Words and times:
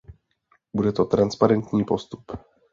Bude 0.75 0.91
to 0.93 1.05
transparentní 1.05 1.83
postup. 1.85 2.31